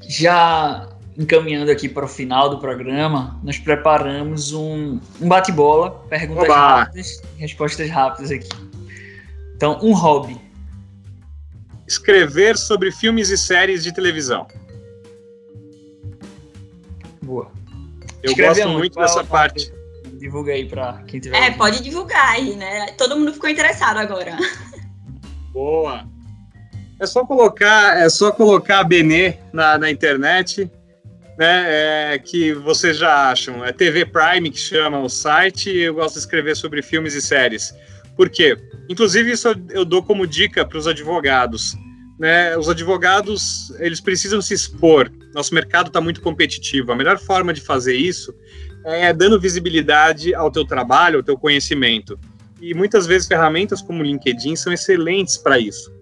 [0.08, 6.54] Já encaminhando aqui para o final do programa, nós preparamos um, um bate-bola, perguntas Oba!
[6.54, 8.48] rápidas, respostas rápidas aqui.
[9.56, 10.40] Então, um hobby.
[11.86, 14.46] Escrever sobre filmes e séries de televisão.
[17.22, 17.50] Boa.
[18.22, 19.72] Eu Escreve gosto muito dessa parte.
[20.18, 21.36] Divulga aí para quem tiver.
[21.36, 21.58] É, ouvindo.
[21.58, 22.86] pode divulgar aí, né?
[22.98, 24.36] Todo mundo ficou interessado agora.
[25.52, 26.06] Boa.
[27.00, 30.70] É só colocar, é só colocar a Benê na, na internet,
[31.38, 32.14] né?
[32.14, 33.64] É, que vocês já acham.
[33.64, 35.70] É TV Prime que chama o site.
[35.70, 37.72] E eu gosto de escrever sobre filmes e séries.
[38.16, 38.56] Por quê?
[38.88, 41.76] Inclusive, isso eu dou como dica para os advogados
[42.18, 45.10] né, os advogados eles precisam se expor.
[45.32, 46.90] Nosso mercado está muito competitivo.
[46.90, 48.34] A melhor forma de fazer isso
[48.84, 52.18] é dando visibilidade ao teu trabalho, ao teu conhecimento.
[52.60, 55.92] E muitas vezes ferramentas como o LinkedIn são excelentes para isso.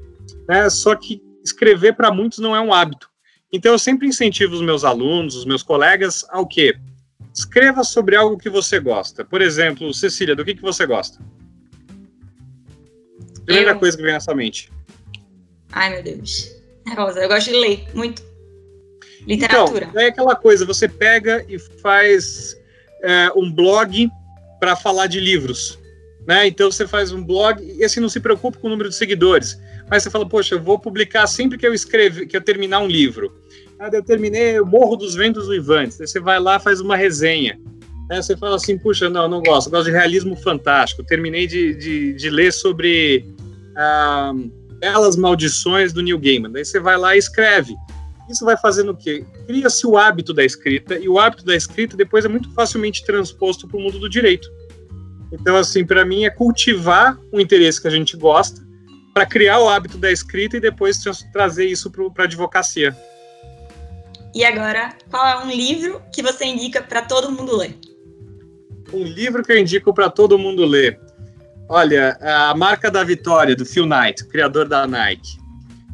[0.49, 0.69] Né?
[0.71, 3.09] Só que escrever para muitos não é um hábito.
[3.53, 6.77] Então eu sempre incentivo os meus alunos, os meus colegas ao quê?
[7.33, 9.25] Escreva sobre algo que você gosta.
[9.25, 11.19] Por exemplo, Cecília, do que, que você gosta?
[13.45, 13.79] Primeira eu...
[13.79, 14.71] coisa que vem na sua mente.
[15.73, 16.51] Ai, meu Deus.
[16.97, 18.23] Rosa, eu gosto de ler muito.
[19.27, 19.87] Literatura.
[19.87, 22.57] Então, é aquela coisa, você pega e faz
[23.07, 24.11] é, um blog
[24.59, 25.79] para falar de livros.
[26.27, 26.49] Né?
[26.49, 29.59] Então você faz um blog e assim não se preocupa com o número de seguidores.
[29.89, 32.89] Mas você fala, poxa, eu vou publicar sempre que eu escrever, que eu terminar um
[32.89, 33.33] livro.
[33.79, 36.01] Ah, eu terminei o Morro dos Ventos Vivantes.
[36.01, 37.61] Aí você vai lá, faz uma resenha.
[38.11, 41.05] Aí você fala assim, puxa, não, não gosto, eu gosto de realismo fantástico.
[41.05, 43.25] terminei de, de, de ler sobre
[43.77, 44.33] ah,
[44.81, 46.51] belas maldições do Neil Gaiman.
[46.51, 47.77] Daí você vai lá e escreve.
[48.31, 49.25] Isso vai fazendo o quê?
[49.47, 53.69] Cria-se o hábito da escrita, e o hábito da escrita depois é muito facilmente transposto
[53.69, 54.49] para o mundo do direito.
[55.33, 58.65] Então, assim, para mim é cultivar o interesse que a gente gosta,
[59.15, 60.99] para criar o hábito da escrita e depois
[61.33, 62.95] trazer isso para a advocacia.
[64.35, 67.79] E agora, qual é um livro que você indica para todo mundo ler?
[68.93, 71.01] Um livro que eu indico para todo mundo ler.
[71.69, 75.39] Olha, a marca da vitória do Phil Knight, criador da Nike.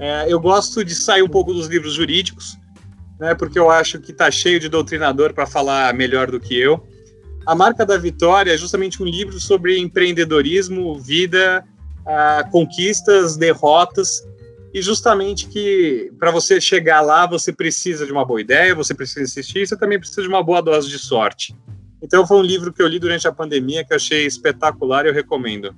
[0.03, 2.59] É, eu gosto de sair um pouco dos livros jurídicos,
[3.21, 6.85] né, porque eu acho que está cheio de doutrinador para falar melhor do que eu.
[7.47, 11.65] A marca da vitória é justamente um livro sobre empreendedorismo, vida,
[12.51, 14.27] conquistas, derrotas,
[14.75, 19.23] e justamente que para você chegar lá você precisa de uma boa ideia, você precisa
[19.23, 21.55] insistir, você também precisa de uma boa dose de sorte.
[22.03, 25.11] Então foi um livro que eu li durante a pandemia que eu achei espetacular e
[25.11, 25.73] eu recomendo.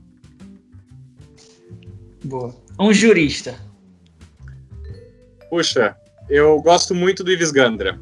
[2.24, 2.56] Boa.
[2.80, 3.73] Um jurista.
[5.50, 5.96] Puxa,
[6.28, 7.98] eu gosto muito do Ives Gandra.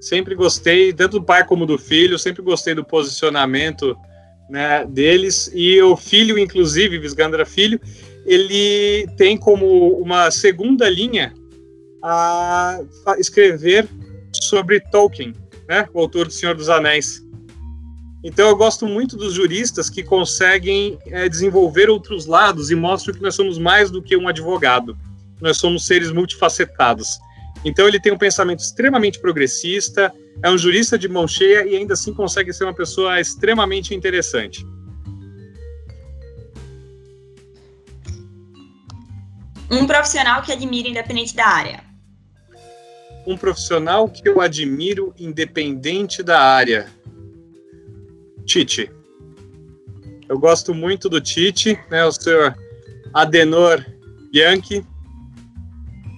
[0.00, 3.96] Sempre gostei, tanto do pai como do filho, sempre gostei do posicionamento
[4.48, 5.50] né, deles.
[5.54, 7.80] E o filho, inclusive, Ives Gandra Filho,
[8.24, 11.32] ele tem como uma segunda linha
[12.02, 12.80] a
[13.18, 13.86] escrever
[14.32, 15.34] sobre Tolkien,
[15.68, 17.22] né, o autor do Senhor dos Anéis.
[18.22, 23.22] Então eu gosto muito dos juristas que conseguem é, desenvolver outros lados e mostram que
[23.22, 24.96] nós somos mais do que um advogado.
[25.40, 27.18] Nós somos seres multifacetados.
[27.64, 30.12] Então ele tem um pensamento extremamente progressista,
[30.42, 34.64] é um jurista de mão cheia e ainda assim consegue ser uma pessoa extremamente interessante.
[39.70, 41.84] Um profissional que admira independente da área.
[43.26, 46.88] Um profissional que eu admiro independente da área.
[48.44, 48.90] Tite.
[50.28, 52.56] Eu gosto muito do Tite, né, o senhor
[53.12, 53.84] Adenor
[54.32, 54.84] Bianchi.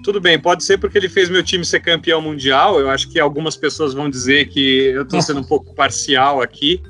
[0.03, 2.81] Tudo bem, pode ser porque ele fez meu time ser campeão mundial.
[2.81, 6.83] Eu acho que algumas pessoas vão dizer que eu estou sendo um pouco parcial aqui.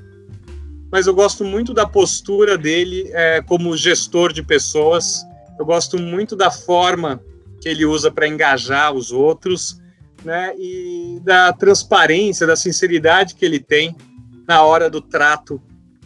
[0.91, 5.23] Mas eu gosto muito da postura dele é, como gestor de pessoas.
[5.59, 7.23] Eu gosto muito da forma
[7.61, 9.79] que ele usa para engajar os outros,
[10.25, 10.55] né?
[10.59, 13.95] E da transparência, da sinceridade que ele tem
[14.49, 15.61] na hora do trato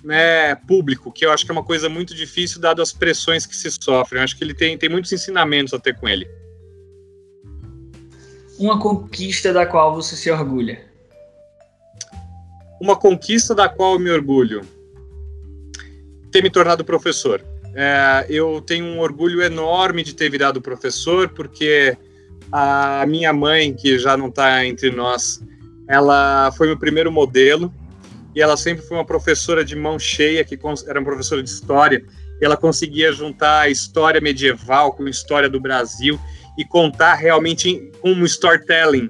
[0.04, 3.56] né, público, que eu acho que é uma coisa muito difícil, dado as pressões que
[3.56, 4.20] se sofrem.
[4.20, 6.28] Eu acho que ele tem, tem muitos ensinamentos a ter com ele.
[8.58, 10.80] Uma conquista da qual você se orgulha?
[12.80, 14.62] Uma conquista da qual eu me orgulho?
[16.32, 17.42] Ter me tornado professor.
[17.74, 21.96] É, eu tenho um orgulho enorme de ter virado professor, porque
[22.50, 25.42] a minha mãe, que já não está entre nós,
[25.86, 27.72] ela foi meu primeiro modelo
[28.34, 32.04] e ela sempre foi uma professora de mão cheia, que era uma professora de história,
[32.40, 36.18] ela conseguia juntar a história medieval com a história do Brasil
[36.56, 39.08] e contar realmente como storytelling,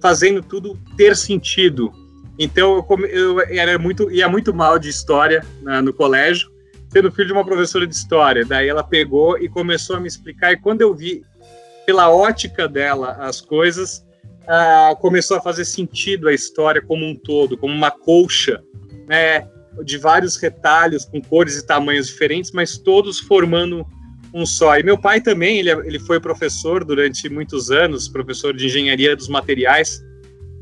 [0.00, 1.92] fazendo tudo ter sentido.
[2.38, 6.50] Então eu, eu era muito ia muito mal de história né, no colégio,
[6.88, 8.44] sendo filho de uma professora de história.
[8.44, 11.22] Daí ela pegou e começou a me explicar e quando eu vi
[11.86, 14.04] pela ótica dela as coisas,
[14.46, 18.62] ah, começou a fazer sentido a história como um todo, como uma colcha,
[19.08, 19.48] né,
[19.84, 23.86] de vários retalhos com cores e tamanhos diferentes, mas todos formando
[24.32, 24.78] um só.
[24.78, 29.28] E meu pai também, ele, ele foi professor durante muitos anos, professor de engenharia dos
[29.28, 30.02] materiais,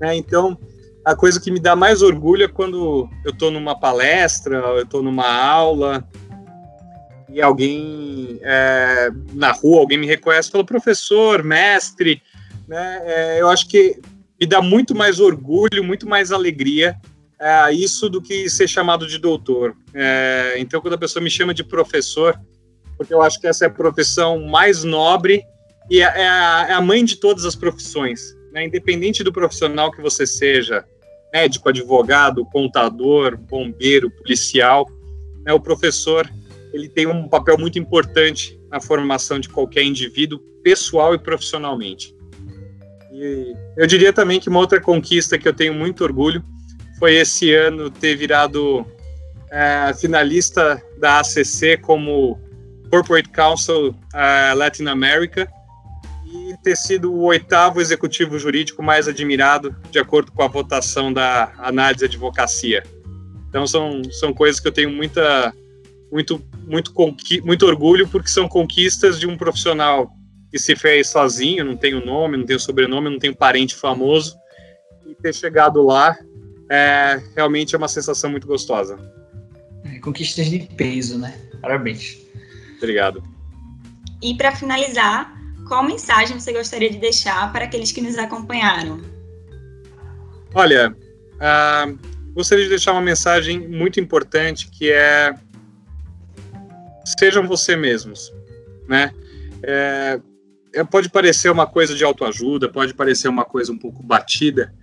[0.00, 0.58] né, então
[1.04, 5.02] a coisa que me dá mais orgulho é quando eu estou numa palestra, eu estou
[5.02, 6.06] numa aula
[7.28, 12.22] e alguém é, na rua, alguém me reconhece fala, professor, mestre,
[12.66, 14.00] né, é, eu acho que
[14.40, 16.96] me dá muito mais orgulho, muito mais alegria
[17.44, 19.76] é, isso do que ser chamado de doutor.
[19.92, 22.40] É, então, quando a pessoa me chama de professor,
[22.97, 25.45] porque eu acho que essa é a profissão mais nobre
[25.90, 28.34] e é, é a, é a mãe de todas as profissões.
[28.53, 28.66] Né?
[28.66, 30.84] Independente do profissional que você seja,
[31.32, 34.86] médico, advogado, contador, bombeiro, policial,
[35.45, 36.28] né, o professor
[36.72, 42.14] ele tem um papel muito importante na formação de qualquer indivíduo, pessoal e profissionalmente.
[43.12, 46.45] E eu diria também que uma outra conquista que eu tenho muito orgulho
[46.99, 48.84] foi esse ano ter virado
[49.53, 52.40] é, finalista da ACC como
[52.91, 55.51] Corporate Council uh, Latin America
[56.26, 61.53] e ter sido o oitavo executivo jurídico mais admirado de acordo com a votação da
[61.59, 62.82] análise advocacia.
[63.49, 65.55] Então são, são coisas que eu tenho muita
[66.11, 66.93] muito muito
[67.45, 70.11] muito orgulho porque são conquistas de um profissional
[70.51, 73.35] que se fez sozinho, não tem o nome, não tem o sobrenome, não tem um
[73.35, 74.37] parente famoso,
[75.05, 76.16] e ter chegado lá
[76.70, 78.97] é, realmente é uma sensação muito gostosa.
[79.85, 81.35] É, conquistas de peso, né?
[81.61, 82.24] Parabéns.
[82.85, 83.22] Obrigado.
[84.22, 85.35] E para finalizar,
[85.66, 89.01] qual mensagem você gostaria de deixar para aqueles que nos acompanharam?
[90.55, 90.95] Olha,
[91.35, 91.99] uh,
[92.32, 95.35] gostaria de deixar uma mensagem muito importante que é
[97.18, 98.32] sejam você mesmos,
[98.89, 99.12] né?
[99.62, 100.20] É,
[100.74, 104.74] é, pode parecer uma coisa de autoajuda, pode parecer uma coisa um pouco batida,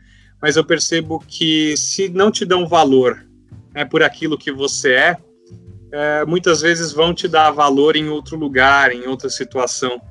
[0.41, 3.26] mas eu percebo que se não te dão valor
[3.74, 5.18] né, por aquilo que você é,
[5.92, 10.02] é, muitas vezes vão te dar valor em outro lugar, em outra situação.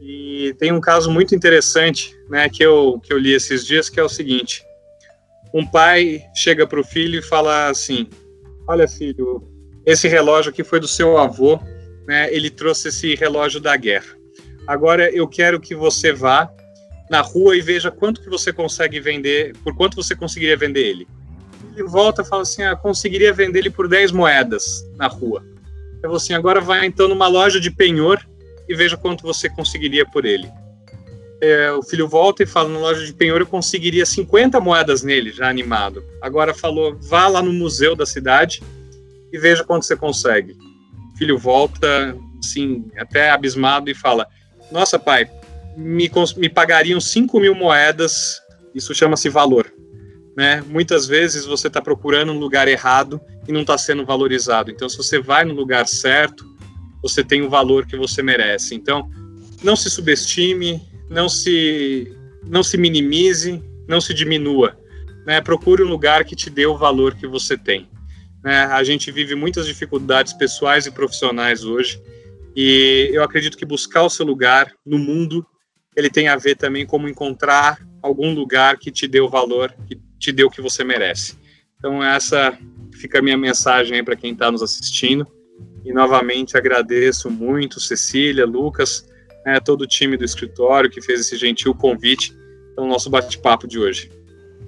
[0.00, 4.00] E tem um caso muito interessante né, que, eu, que eu li esses dias, que
[4.00, 4.62] é o seguinte:
[5.54, 8.08] um pai chega para o filho e fala assim:
[8.68, 9.42] Olha, filho,
[9.86, 11.58] esse relógio aqui foi do seu avô,
[12.06, 14.16] né, ele trouxe esse relógio da guerra.
[14.66, 16.52] Agora eu quero que você vá
[17.10, 21.06] na rua e veja quanto que você consegue vender, por quanto você conseguiria vender ele.
[21.74, 25.44] Ele volta e fala assim: ah, conseguiria vender ele por 10 moedas na rua.
[26.02, 28.20] Eu vou assim: agora vai então numa loja de penhor
[28.68, 30.48] e veja quanto você conseguiria por ele.
[31.40, 35.32] É, o filho volta e fala: na loja de penhor eu conseguiria 50 moedas nele,
[35.32, 36.04] já animado.
[36.20, 38.62] Agora falou: vá lá no museu da cidade
[39.32, 40.52] e veja quanto você consegue.
[41.14, 44.26] O filho volta, assim, até abismado e fala:
[44.70, 45.28] Nossa, pai,
[45.76, 48.40] me, me pagariam 5 mil moedas,
[48.74, 49.72] isso chama-se valor.
[50.36, 50.62] Né?
[50.66, 54.70] Muitas vezes você está procurando um lugar errado e não está sendo valorizado.
[54.70, 56.44] Então, se você vai no lugar certo,
[57.02, 58.74] você tem o valor que você merece.
[58.74, 59.10] Então,
[59.62, 60.80] não se subestime,
[61.10, 62.10] não se,
[62.44, 64.78] não se minimize, não se diminua.
[65.26, 65.40] Né?
[65.40, 67.88] Procure um lugar que te dê o valor que você tem.
[68.42, 68.64] Né?
[68.64, 72.00] A gente vive muitas dificuldades pessoais e profissionais hoje,
[72.56, 75.46] e eu acredito que buscar o seu lugar no mundo
[75.96, 80.00] ele tem a ver também como encontrar algum lugar que te dê o valor, que
[80.22, 81.36] te dê o que você merece.
[81.76, 82.56] Então essa
[82.94, 85.26] fica a minha mensagem para quem está nos assistindo.
[85.84, 89.04] E novamente agradeço muito Cecília, Lucas,
[89.44, 92.32] né, todo o time do escritório que fez esse gentil convite
[92.74, 94.08] para o nosso bate-papo de hoje.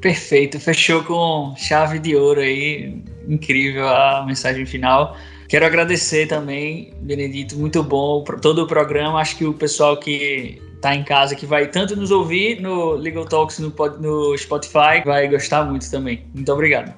[0.00, 5.16] Perfeito, fechou com chave de ouro aí, incrível a mensagem final.
[5.48, 9.20] Quero agradecer também, Benedito, muito bom todo o programa.
[9.20, 13.24] Acho que o pessoal que está em casa, que vai tanto nos ouvir no Legal
[13.24, 16.26] Talks no, no Spotify, vai gostar muito também.
[16.34, 16.94] Muito obrigado.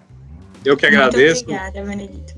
[0.64, 1.45] Eu que agradeço.
[1.45, 2.34] Muito obrigada, Benedito.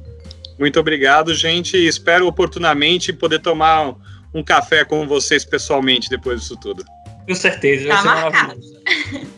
[0.59, 1.77] Muito obrigado, gente.
[1.77, 3.95] Espero oportunamente poder tomar
[4.35, 6.85] um café com vocês pessoalmente depois disso tudo.
[7.27, 8.33] Com certeza, vai tá ser marcado.
[8.33, 9.29] maravilhoso.